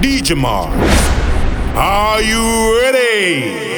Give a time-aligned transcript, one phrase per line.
[0.00, 0.72] DJ Mars.
[1.74, 3.77] Are you ready?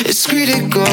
[0.00, 0.84] It's critical.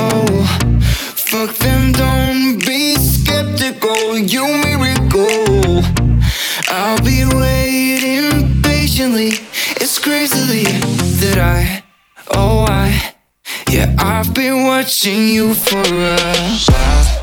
[0.81, 4.17] Fuck them, don't be skeptical.
[4.17, 5.83] You miracle.
[6.69, 9.31] I'll be waiting patiently.
[9.81, 11.83] It's crazily that I,
[12.33, 13.13] oh I,
[13.69, 17.22] yeah, I've been watching you for a while.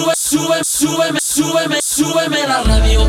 [0.00, 3.04] sube, sube, súbeme, súbeme, súbeme la radio.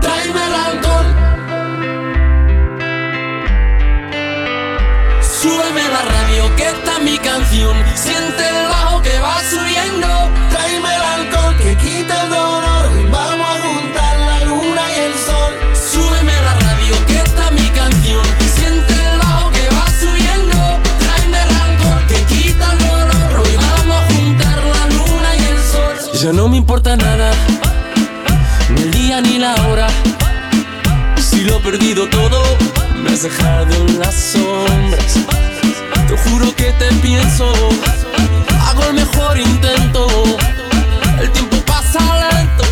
[0.00, 1.06] Tráeme el alcohol.
[5.20, 7.83] Súbeme la radio, que esta es mi canción.
[26.24, 27.32] Ya no me importa nada.
[28.70, 29.88] Ni el día ni la hora.
[31.18, 32.42] Si lo he perdido todo,
[33.02, 35.18] me has dejado en las sombras.
[36.08, 37.52] Te juro que te pienso,
[38.58, 40.06] hago el mejor intento.
[41.20, 42.00] El tiempo pasa
[42.30, 42.64] lento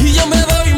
[0.00, 0.71] y yo me voy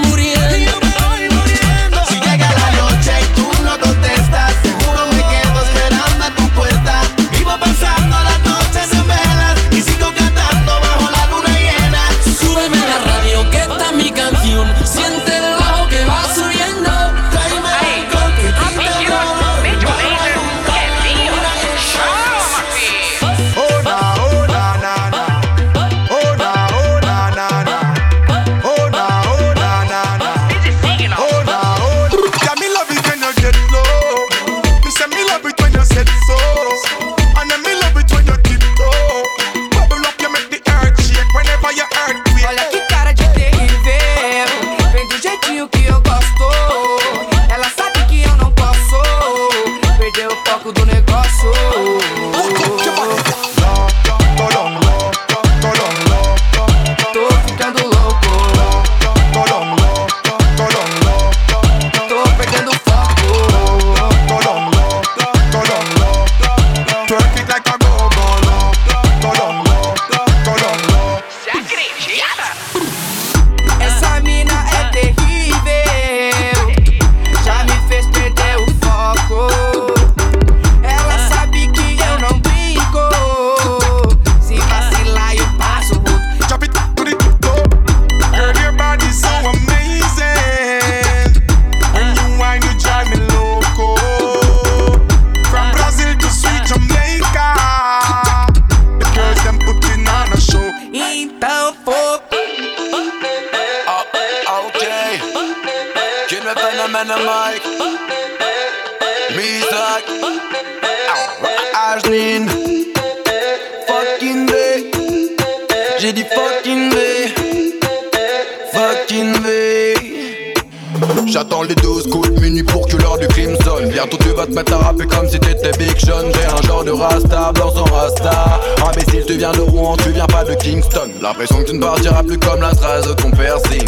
[129.45, 131.11] viens de Rouen, tu viens pas de Kingston.
[131.21, 133.85] L'impression que tu ne partiras plus comme la strasse de ton piercing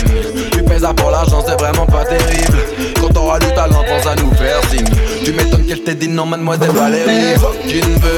[0.53, 2.59] Tu pèses pour l'argent c'est vraiment pas terrible.
[3.01, 4.85] Quand t'auras du talent pense à nous faire signe
[5.25, 7.39] Tu m'étonnes qu'elle t'ait dit non mademoiselle Valérie.
[7.39, 8.09] Fucking V,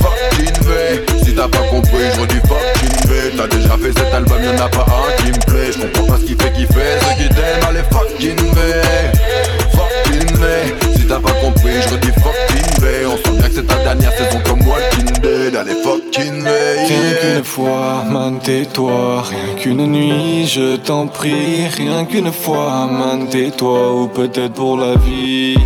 [0.00, 4.38] fucking V Si t'as pas compris je redis fucking V T'as déjà fait cet album
[4.44, 5.72] y'en a pas un qui me plaît.
[5.72, 8.60] Je comprends pas ce qui fait kiffer ceux qui t'aiment Allez fucking V,
[9.72, 10.46] fucking V
[10.96, 14.12] Si t'as pas compris je redis fucking V On sent bien que c'est ta dernière
[14.12, 14.40] saison
[15.64, 19.22] Rien qu'une fois, man, tais-toi.
[19.28, 21.66] Rien qu'une nuit, je t'en prie.
[21.76, 23.92] Rien qu'une fois, man, tais-toi.
[23.94, 25.56] Ou peut-être pour la vie.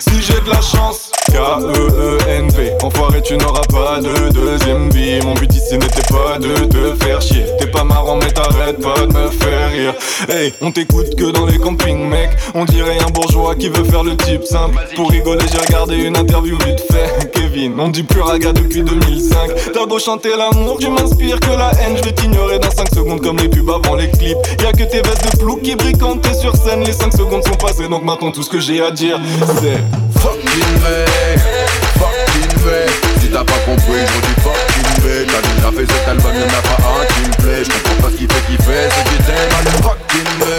[0.00, 2.72] Si j'ai de la chance, K-E-E-N-V.
[2.82, 5.18] Enfoiré, tu n'auras pas de deuxième vie.
[5.24, 7.44] Mon but ici n'était pas de te faire chier.
[7.58, 9.94] T'es pas marrant, mais t'arrêtes pas de me faire rire.
[10.28, 12.30] Hey, on t'écoute que dans les campings, mec.
[12.54, 14.78] On dirait un bourgeois qui veut faire le type simple.
[14.94, 17.27] Pour rigoler, j'ai regardé une interview vite fait.
[17.58, 19.50] Kevin, on dit plus raga depuis 2005.
[19.72, 21.96] T'as beau chanter l'amour, tu m'inspires que la haine.
[21.96, 24.36] Je vais t'ignorer dans 5 secondes comme les pubs avant les clips.
[24.62, 26.84] Y'a que tes vestes de flou qui brillent quand t'es sur scène.
[26.84, 29.18] Les 5 secondes sont passées, donc maintenant tout ce que j'ai à dire,
[29.60, 29.78] c'est.
[30.20, 31.04] Fucking V,
[31.98, 32.70] fucking V
[33.20, 36.62] Si t'as pas compris, je redis fucking V T'as déjà fait cet album, y'en a
[36.62, 39.54] pas un qui me plaît Je comprends pas ce qui fait kiffer ceux qui t'aiment
[39.58, 40.50] Allez fucking V,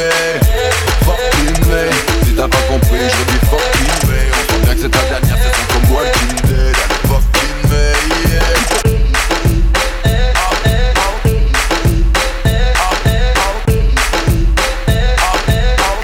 [1.05, 4.18] fucking Si t'as pas compris, je redis fucking V
[4.81, 7.75] c'est ta dernière saison comme Walking Dead Allez fucking V,
[8.29, 8.39] yeah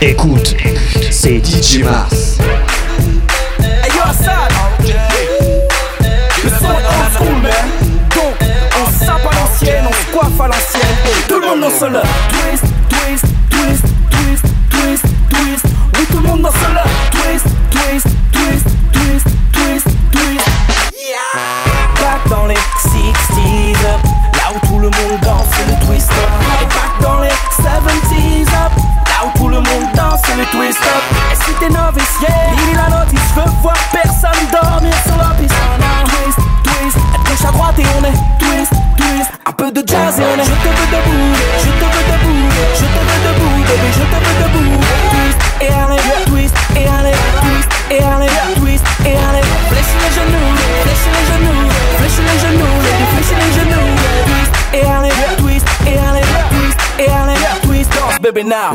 [0.01, 0.55] Écoute,
[1.09, 2.37] c'est DJ Mars.
[3.59, 4.51] Hey yo Assad.
[6.43, 7.51] Le son old school man.
[8.13, 8.35] Donc
[8.81, 10.97] on sape à l'ancienne, on se coiffe à l'ancienne.
[11.27, 15.65] Tout le monde dans ce là Twist, twist, twist, twist, twist, twist.
[15.97, 20.47] Oui tout le monde dans ce là Twist, twist, twist, twist, twist, twist.
[20.95, 21.19] Yeah.
[21.99, 24.01] Back dans les 60s up,
[24.33, 26.29] là où tout le monde danse le twist up.
[26.61, 28.71] Et back dans les 70s up,
[29.07, 31.03] là où tout le monde danse le twist up.
[31.31, 35.35] Et si t'es novice, yeah, lis la notice, je veux voir personne dormir sur la
[35.35, 35.55] piste.
[36.05, 40.19] Twist, twist, à gauche à droite et on est twist, twist, un peu de jazz
[40.19, 40.45] et on est.
[40.45, 41.34] Je te debout.
[58.35, 58.73] whip now.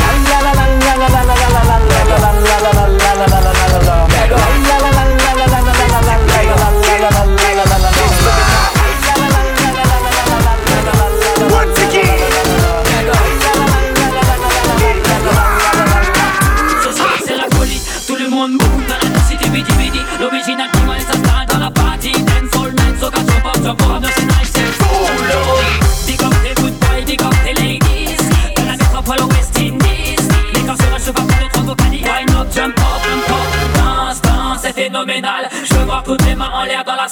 [20.20, 20.80] L'original qui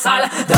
[0.06, 0.57] universal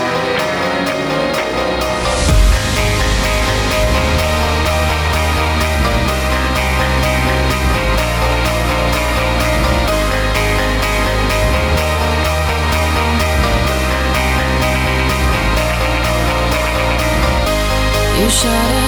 [18.31, 18.80] shut up.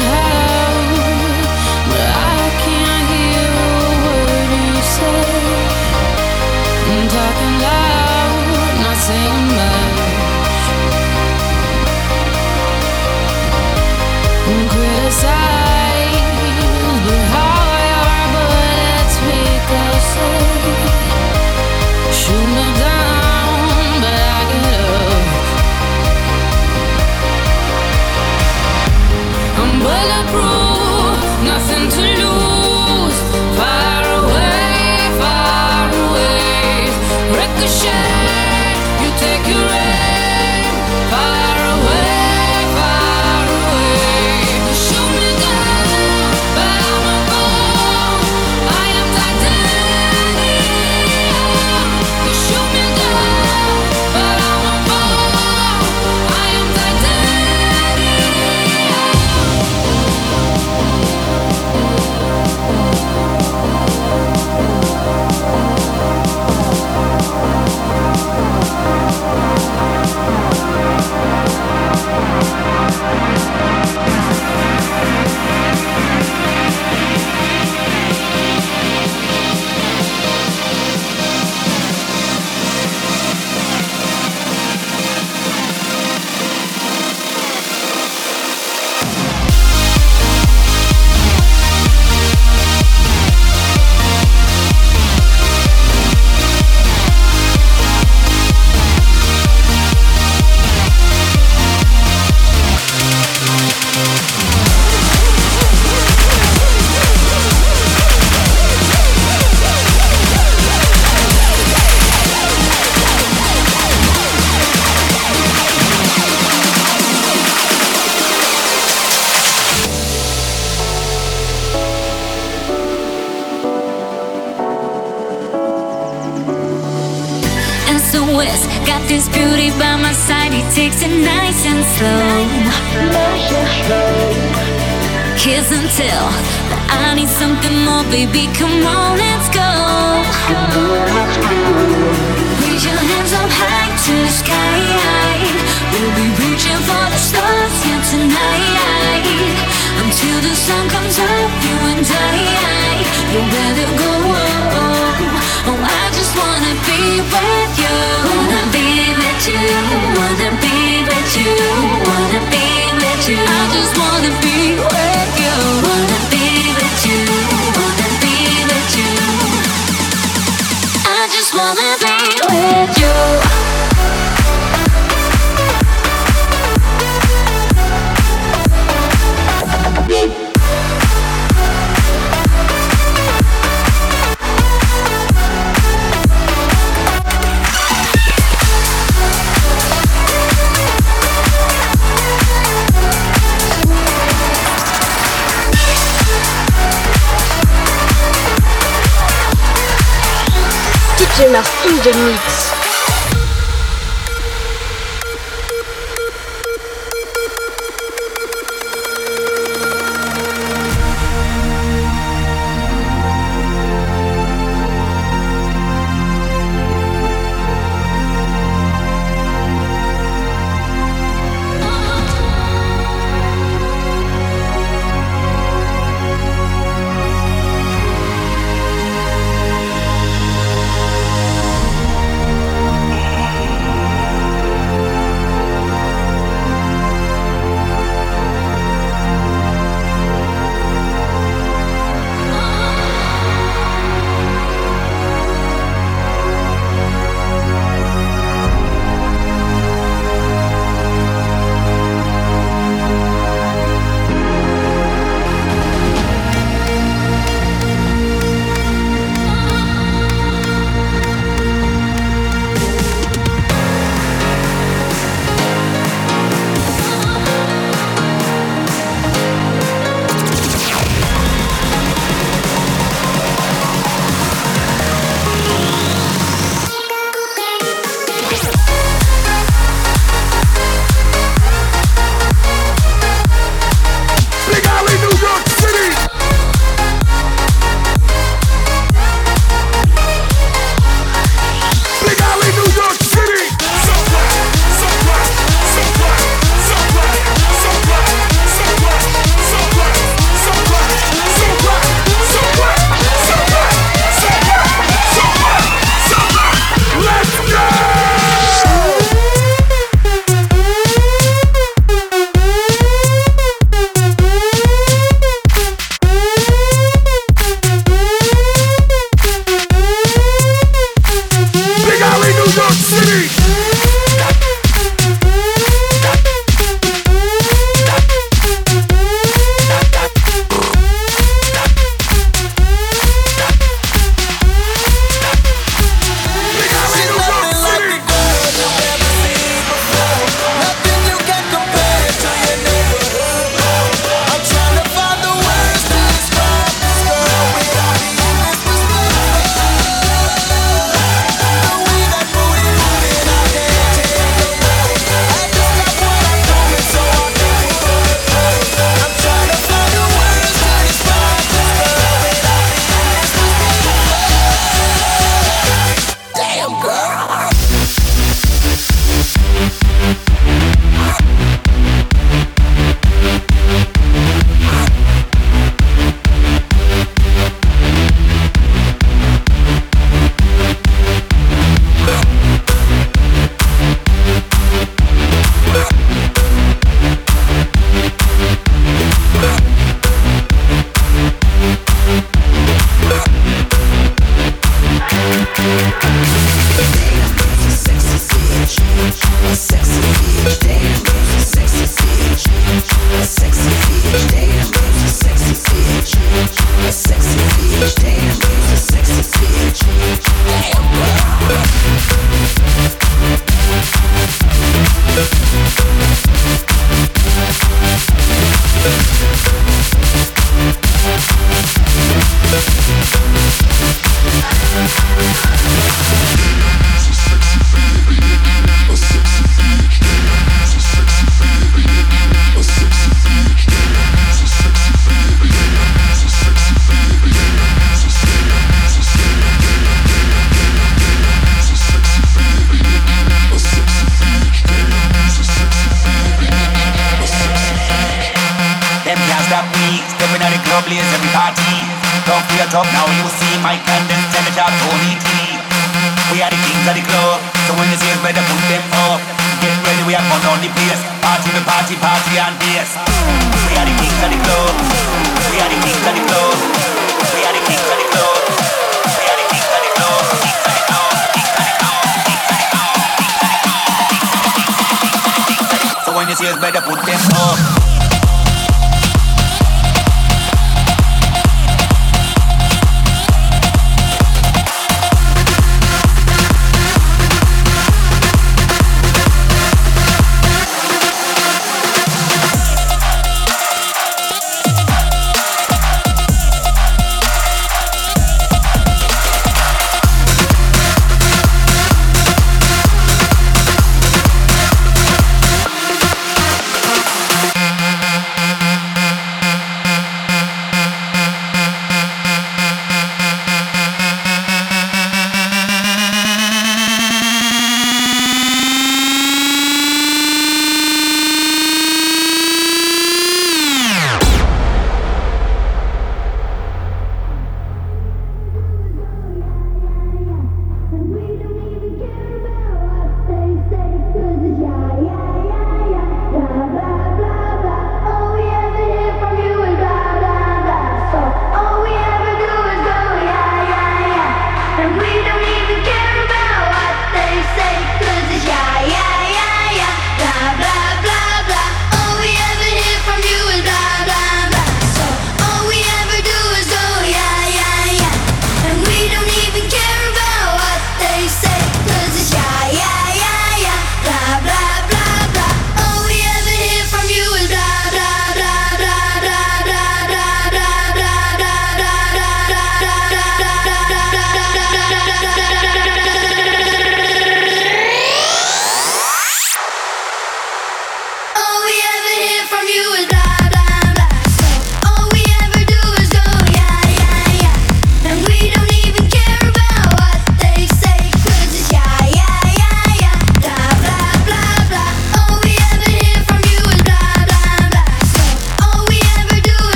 [201.39, 202.62] Master in the Mix.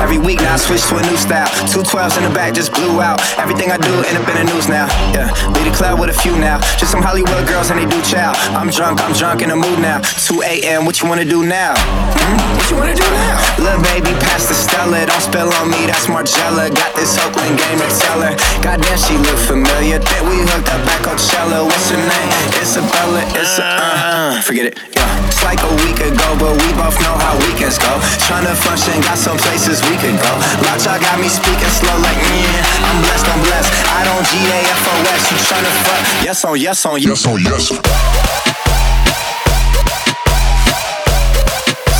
[0.00, 1.46] Every week now I switch to a new style.
[1.68, 3.20] Two twelves in the back just blew out.
[3.38, 4.88] Everything I do end up in the news now.
[5.14, 6.58] Yeah, lead the club with a few now.
[6.80, 8.32] Just some Hollywood girls and they do chow.
[8.58, 10.00] I'm drunk, I'm drunk in the mood now.
[10.00, 10.84] 2 a.m.
[10.84, 11.78] What you wanna do now?
[11.78, 12.58] Hmm?
[12.58, 13.38] What you wanna do now?
[13.60, 15.06] Little baby, pass the Stella.
[15.06, 16.74] Don't spill on me, that's Margiela.
[16.74, 18.34] Got this Oakland game to tell her.
[18.64, 20.00] Goddamn, she look familiar.
[20.00, 21.68] Think we hooked up at Coachella.
[21.68, 22.32] What's her name?
[22.58, 23.22] Isabella.
[23.36, 24.40] It's a uh.
[24.42, 24.80] Forget it.
[24.96, 25.10] Yeah.
[25.30, 27.88] It's like a week ago, but we both know how weekends go.
[28.18, 30.32] Tryna function, got some places we could go.
[30.66, 32.88] Lot y'all got me speaking slow like yeah.
[32.88, 33.70] I'm blessed, I'm blessed.
[33.94, 35.22] I don't G A F O S.
[35.30, 36.24] You tryna fuck?
[36.24, 37.68] Yes on yes on yes on yes.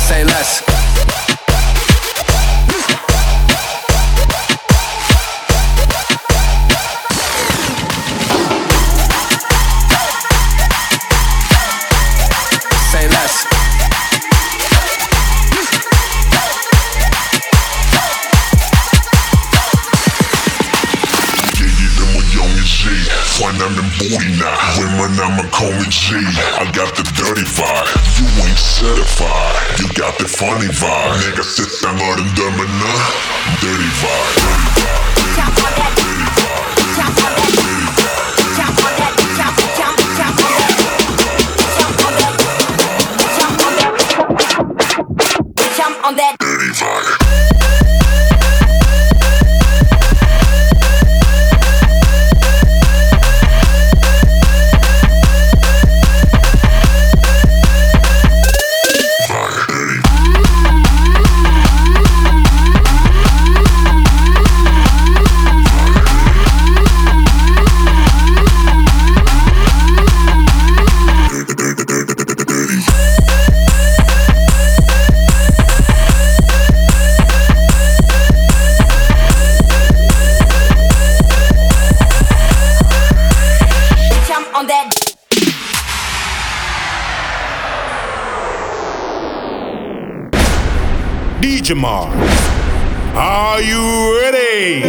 [0.07, 0.80] Say less.
[25.21, 26.17] I'ma call me G.
[26.17, 27.93] I got the dirty vibe.
[28.17, 29.79] You ain't certified.
[29.79, 31.21] You got the funny vibe.
[31.21, 33.05] Nigga, sit down on them dumb enough.
[33.61, 34.33] Dirty vibe.
[34.41, 35.21] Dirty vibe.
[35.37, 36.20] Dirty vibe.
[91.73, 94.83] Are you ready?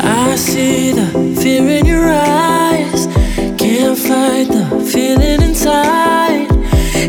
[0.00, 1.06] I see the
[1.40, 3.06] fear in your eyes.
[3.56, 6.48] Can't fight the feeling inside.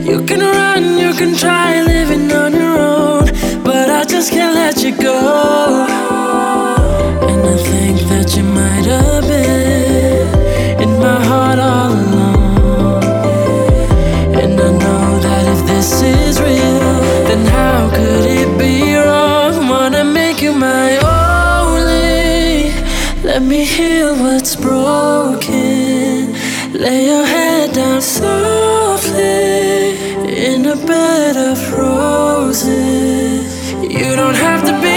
[0.06, 3.26] You can run, you can try living on your own,
[3.66, 5.86] but I just can't let you go.
[7.28, 9.83] And I think that you might have been
[15.84, 16.80] this is real,
[17.28, 19.68] then how could it be wrong?
[19.68, 22.72] Wanna make you my only.
[23.22, 26.32] Let me heal what's broken.
[26.72, 29.20] Lay your head down softly
[30.48, 33.44] in a bed of roses.
[33.82, 34.93] You don't have to be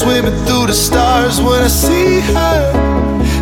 [0.00, 2.72] Swimming through the stars when I see her.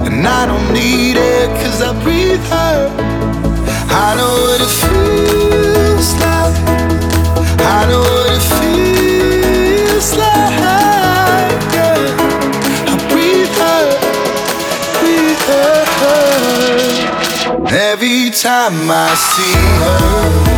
[0.05, 2.91] And I don't need it cause I breathe her.
[3.89, 6.57] I know what it feels like.
[7.63, 10.59] I know what it feels like.
[11.77, 12.03] Yeah.
[12.91, 13.85] I breathe her,
[14.99, 15.77] breathe her.
[17.71, 20.58] Every time I see her.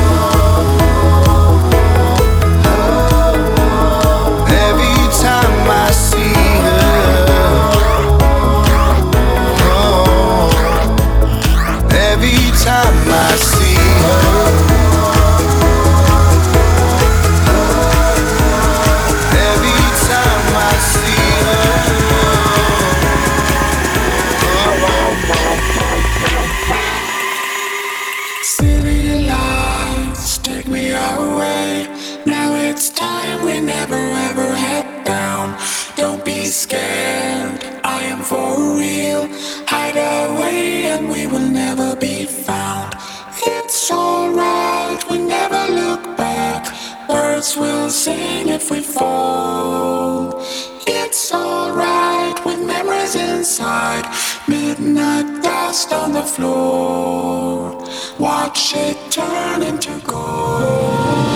[56.00, 57.76] On the floor.
[58.18, 61.29] Watch it turn into gold.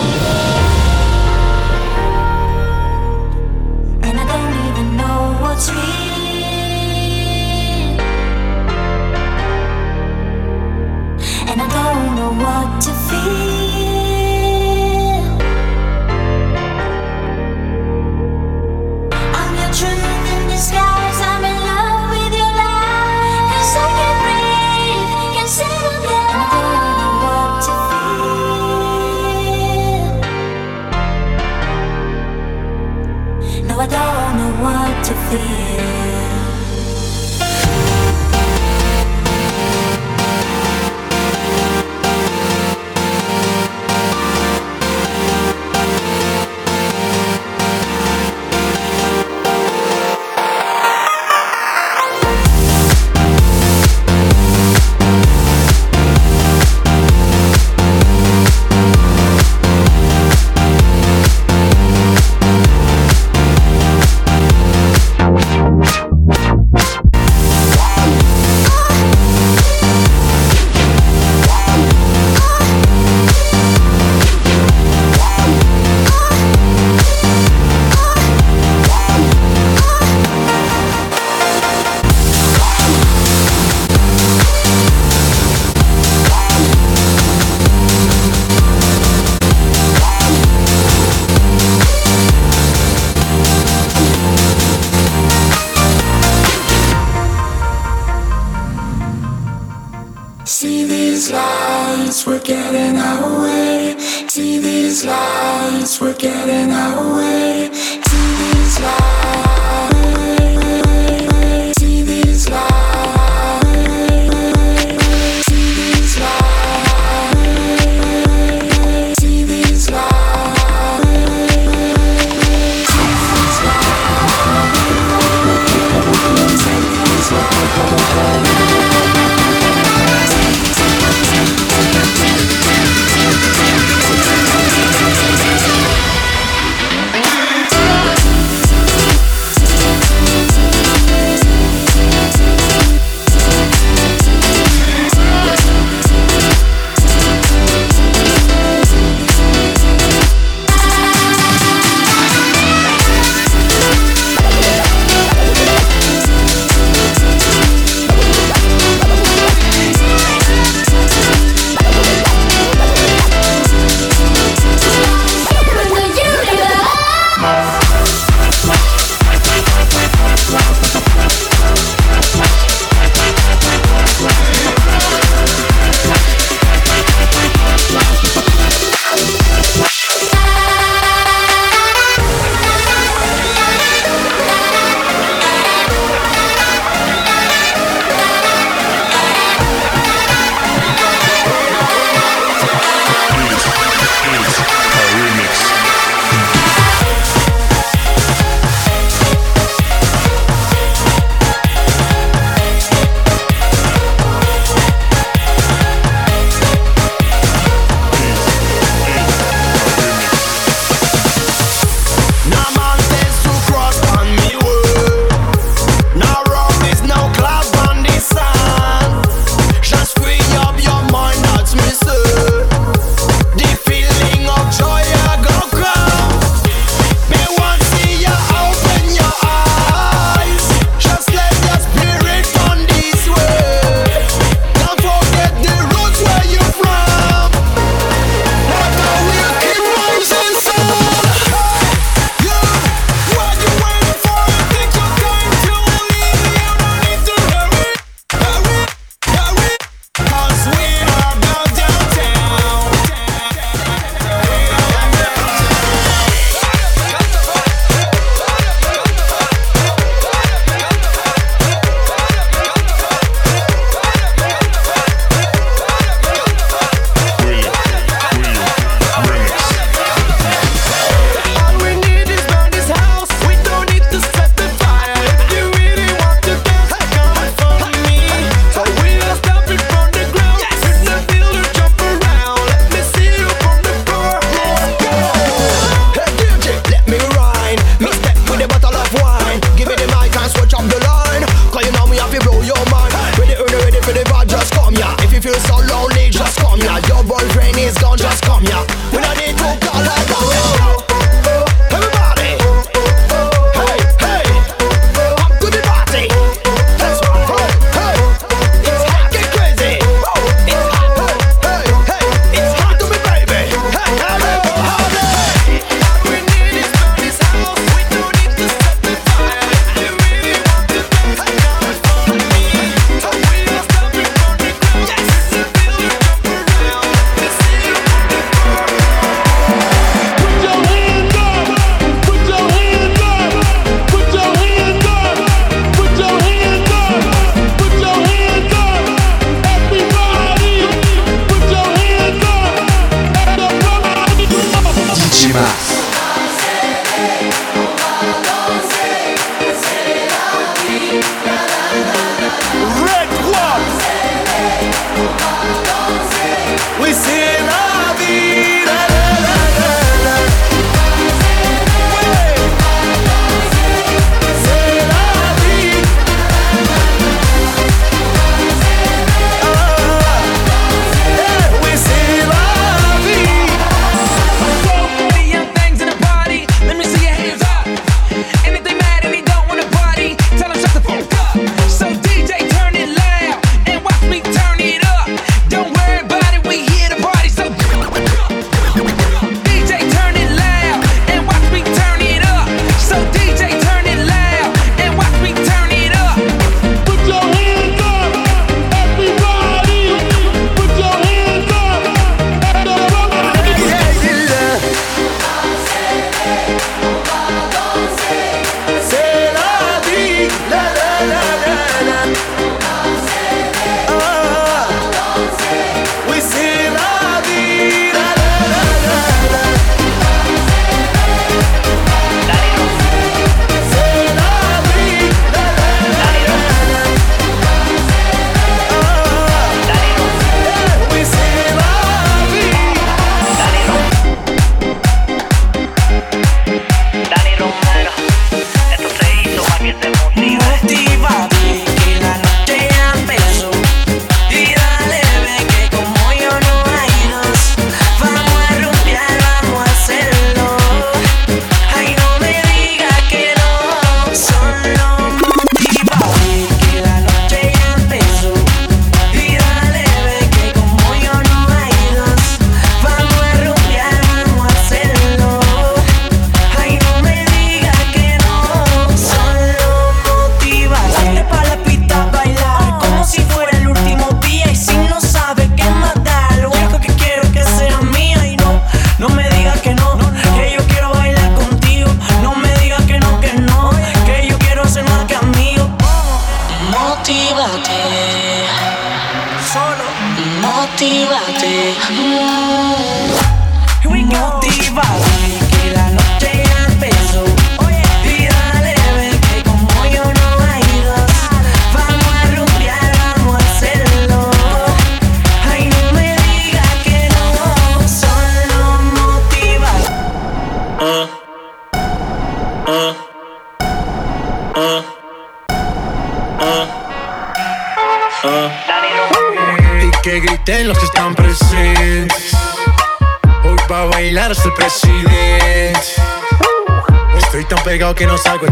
[528.15, 528.67] que no salgo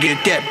[0.00, 0.42] get that.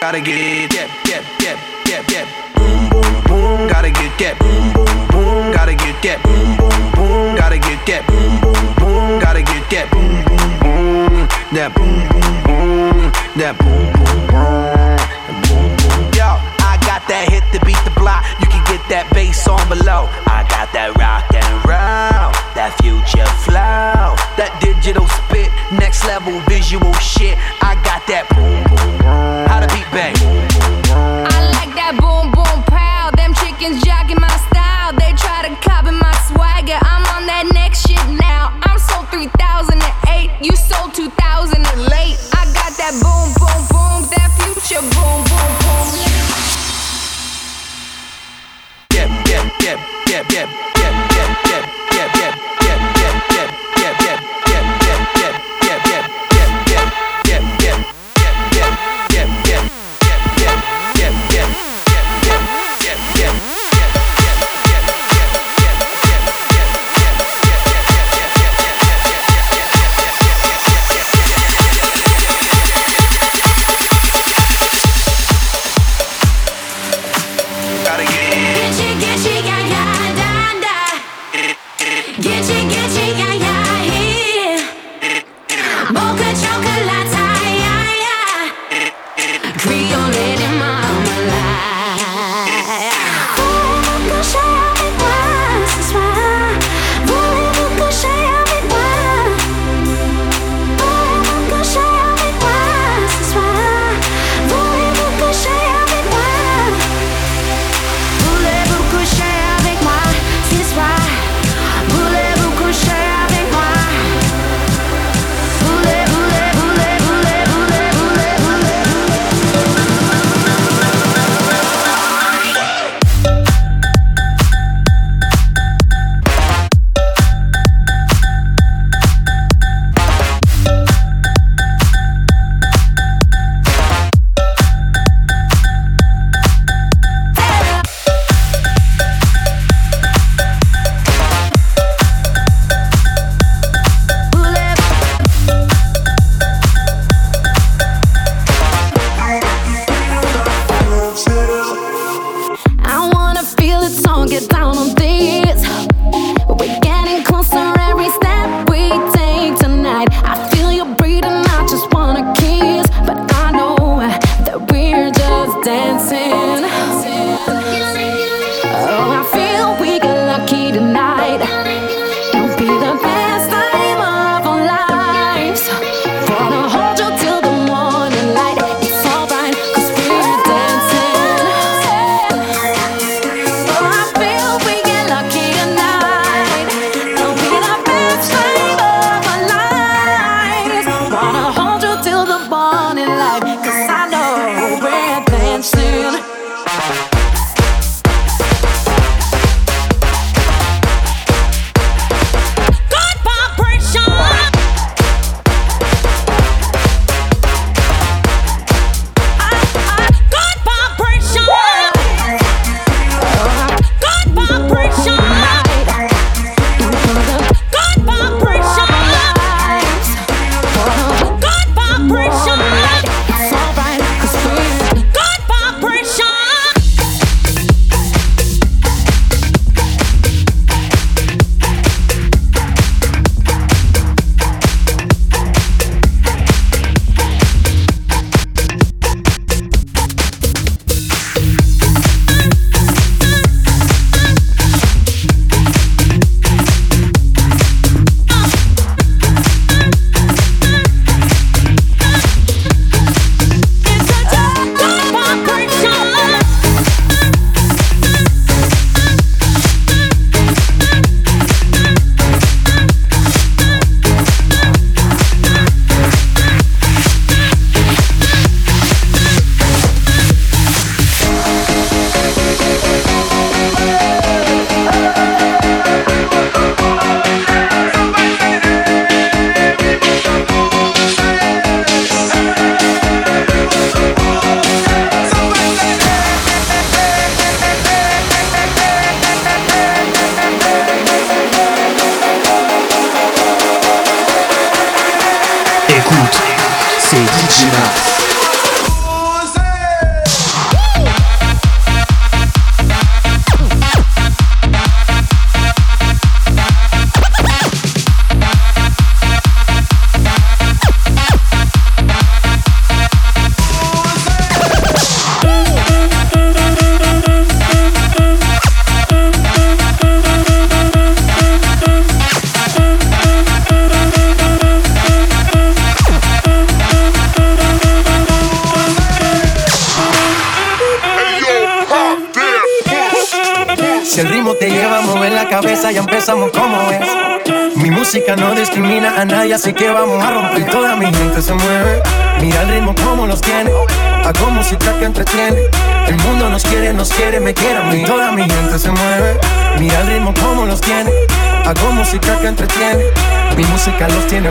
[0.00, 1.58] Gotta get that, that, that,
[1.90, 2.26] that, that.
[2.54, 3.66] Boom, boom, boom.
[3.66, 4.38] Gotta get that.
[4.38, 5.50] Boom, boom, boom.
[5.50, 6.22] Gotta get that.
[6.22, 7.34] Boom, boom, boom.
[7.34, 8.06] Gotta get that.
[8.06, 9.18] Boom, boom, boom.
[9.18, 9.90] Gotta get that.
[9.90, 11.26] Boom, boom, boom.
[11.50, 13.10] That boom, boom, boom.
[13.34, 14.98] That boom, boom, boom.
[16.14, 18.22] Yo, I got that hit to beat the block.
[18.38, 20.06] You can get that bass on below.
[20.30, 26.92] I got that rock and roll, that future flow, that digital spit, next level visual
[27.02, 27.34] shit.
[27.62, 27.67] I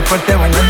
[0.08, 0.67] fuerte bailando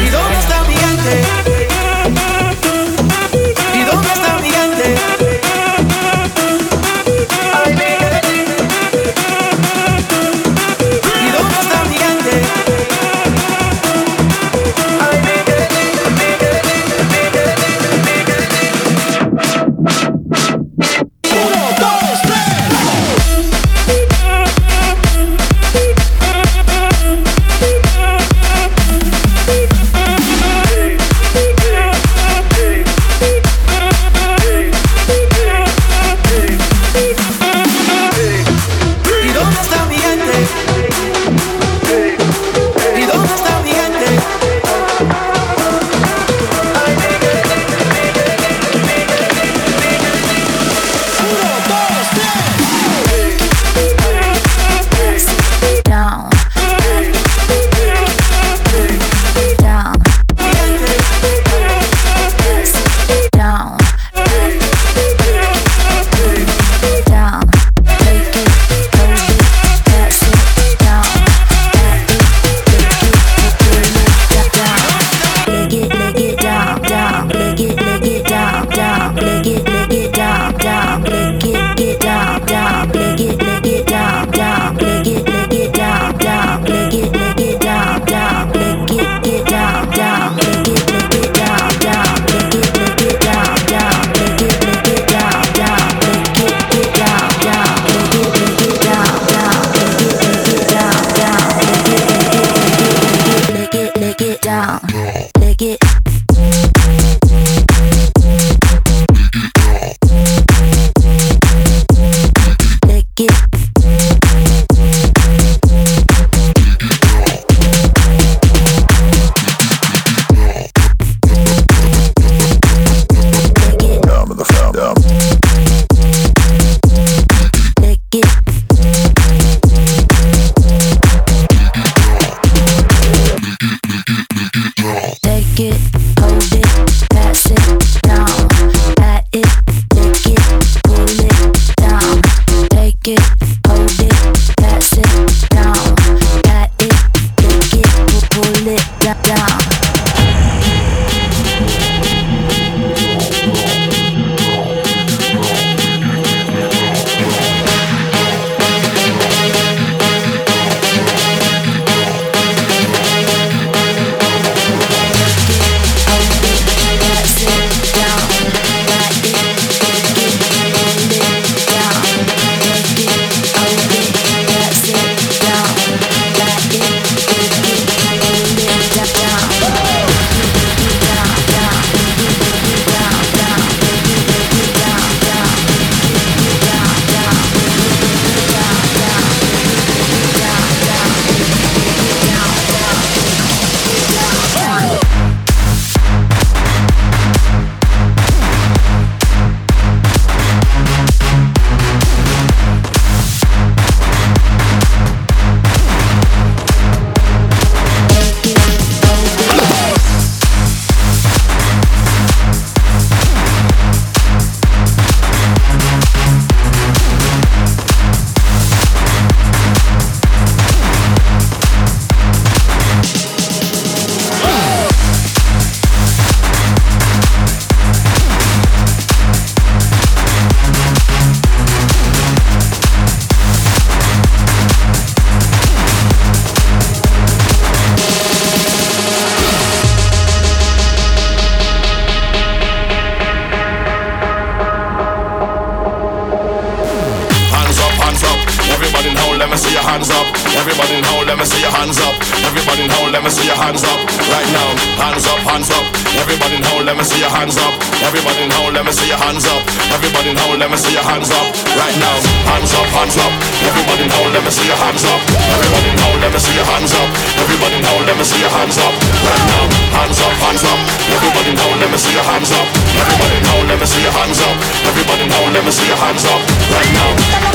[251.49, 252.13] see your hands up.
[252.45, 253.99] Everybody in hole, let me see your hands up.
[254.29, 254.69] Right now,
[255.01, 255.85] hands up, hands up.
[256.21, 257.73] Everybody in hole, let me see your hands up.
[258.05, 259.63] Everybody in hole, let me see your hands up.
[259.89, 261.47] Everybody in hole, let me see your hands up.
[261.73, 262.17] Right now,
[262.53, 263.33] hands up, hands up.
[263.65, 265.21] Everybody in hole, let me see your hands up.
[265.57, 267.09] Everybody in hole, let me see your hands up.
[267.41, 268.93] Everybody in hole, let me see your hands up.
[269.25, 269.65] Right now,
[269.97, 270.81] hands up, hands up.
[271.17, 272.67] Everybody in hole, let me see your hands up.
[272.93, 274.57] Everybody in hole, let me see your hands up.
[274.85, 276.41] Everybody in hole, let me see your hands up.
[276.77, 277.11] Right now,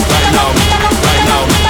[0.09, 1.62] right now, right now.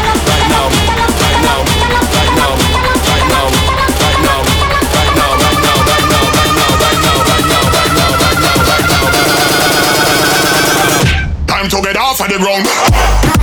[11.69, 13.42] time to off of the ground.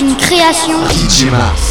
[0.00, 0.78] une création.
[0.90, 1.67] Digimars.